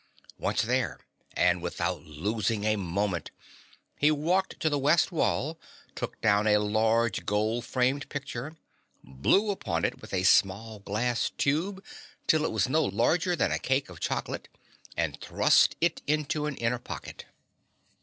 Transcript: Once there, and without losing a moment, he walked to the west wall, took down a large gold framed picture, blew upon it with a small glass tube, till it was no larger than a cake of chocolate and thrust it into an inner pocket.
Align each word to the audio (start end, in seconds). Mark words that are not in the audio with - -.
Once 0.39 0.63
there, 0.63 0.99
and 1.33 1.61
without 1.61 2.01
losing 2.01 2.63
a 2.63 2.75
moment, 2.75 3.29
he 3.99 4.09
walked 4.09 4.59
to 4.59 4.67
the 4.67 4.79
west 4.79 5.11
wall, 5.11 5.59
took 5.93 6.19
down 6.21 6.47
a 6.47 6.57
large 6.57 7.23
gold 7.23 7.63
framed 7.63 8.09
picture, 8.09 8.55
blew 9.03 9.51
upon 9.51 9.85
it 9.85 10.01
with 10.01 10.11
a 10.11 10.23
small 10.23 10.79
glass 10.79 11.29
tube, 11.37 11.83
till 12.25 12.43
it 12.43 12.51
was 12.51 12.67
no 12.67 12.83
larger 12.83 13.35
than 13.35 13.51
a 13.51 13.59
cake 13.59 13.89
of 13.91 13.99
chocolate 13.99 14.47
and 14.97 15.21
thrust 15.21 15.75
it 15.81 16.01
into 16.07 16.47
an 16.47 16.55
inner 16.55 16.79
pocket. 16.79 17.25